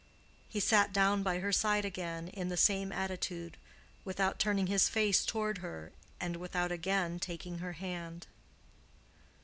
[0.49, 5.59] He sat down by her side again in the same attitude—without turning his face toward
[5.59, 8.25] her and without again taking her hand.